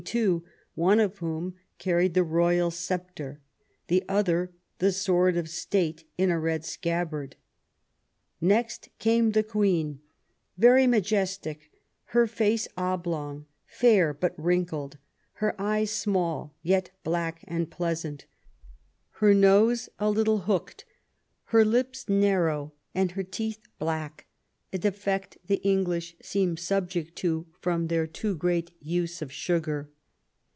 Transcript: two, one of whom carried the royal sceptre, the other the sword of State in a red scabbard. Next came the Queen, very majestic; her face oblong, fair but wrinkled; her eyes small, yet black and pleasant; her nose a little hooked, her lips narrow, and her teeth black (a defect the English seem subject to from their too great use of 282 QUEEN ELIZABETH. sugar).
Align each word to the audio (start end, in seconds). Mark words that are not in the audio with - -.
two, 0.03 0.43
one 0.73 0.99
of 0.99 1.19
whom 1.19 1.53
carried 1.77 2.15
the 2.15 2.23
royal 2.23 2.71
sceptre, 2.71 3.39
the 3.85 4.03
other 4.09 4.51
the 4.79 4.91
sword 4.91 5.37
of 5.37 5.47
State 5.47 6.05
in 6.17 6.31
a 6.31 6.39
red 6.39 6.65
scabbard. 6.65 7.35
Next 8.41 8.89
came 8.97 9.33
the 9.33 9.43
Queen, 9.43 9.99
very 10.57 10.87
majestic; 10.87 11.69
her 12.05 12.25
face 12.25 12.67
oblong, 12.75 13.45
fair 13.67 14.11
but 14.11 14.33
wrinkled; 14.39 14.97
her 15.33 15.53
eyes 15.61 15.91
small, 15.91 16.55
yet 16.63 16.89
black 17.03 17.43
and 17.47 17.69
pleasant; 17.69 18.25
her 19.19 19.35
nose 19.35 19.87
a 19.99 20.09
little 20.09 20.39
hooked, 20.39 20.83
her 21.45 21.63
lips 21.63 22.09
narrow, 22.09 22.73
and 22.95 23.11
her 23.11 23.23
teeth 23.23 23.67
black 23.77 24.25
(a 24.73 24.77
defect 24.77 25.37
the 25.47 25.57
English 25.57 26.15
seem 26.21 26.55
subject 26.55 27.13
to 27.17 27.45
from 27.59 27.87
their 27.87 28.07
too 28.07 28.33
great 28.37 28.71
use 28.81 29.21
of 29.21 29.29
282 29.29 29.29
QUEEN 29.29 29.31
ELIZABETH. 29.31 29.83
sugar). 29.83 29.91